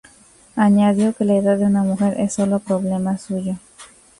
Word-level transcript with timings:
Añadió 0.55 1.13
que 1.13 1.25
la 1.25 1.35
edad 1.35 1.59
de 1.59 1.65
una 1.65 1.83
mujer 1.83 2.15
es 2.19 2.33
sólo 2.33 2.57
problema 2.57 3.19
suyo. 3.19 3.53